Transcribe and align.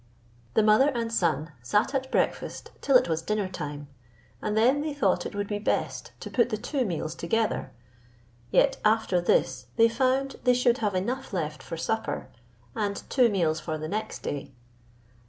The 0.55 0.63
mother 0.63 0.89
and 0.95 1.13
son 1.13 1.51
sat 1.61 1.93
at 1.93 2.09
breakfast 2.09 2.71
till 2.81 2.97
it 2.97 3.07
was 3.07 3.21
dinner 3.21 3.47
time, 3.47 3.87
and 4.41 4.57
then 4.57 4.81
they 4.81 4.95
thought 4.95 5.27
it 5.27 5.35
would 5.35 5.47
be 5.47 5.59
best 5.59 6.11
to 6.21 6.31
put 6.31 6.49
the 6.49 6.57
two 6.57 6.85
meals 6.85 7.13
together; 7.13 7.71
yet 8.49 8.77
after 8.83 9.21
this 9.21 9.67
they 9.75 9.87
found 9.87 10.37
they 10.43 10.55
should 10.55 10.79
have 10.79 10.95
enough 10.95 11.33
left 11.33 11.61
for 11.61 11.77
supper, 11.77 12.29
and 12.75 13.07
two 13.11 13.29
meals 13.29 13.59
for 13.59 13.77
the 13.77 13.87
next 13.87 14.23
day. 14.23 14.53